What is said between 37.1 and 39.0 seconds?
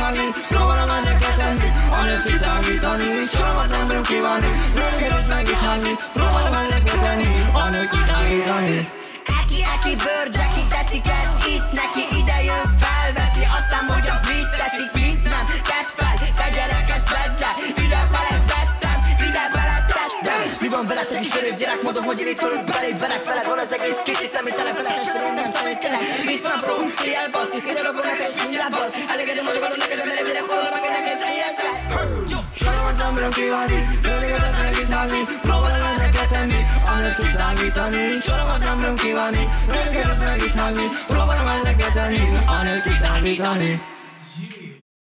kitágítani Soromat nem bírom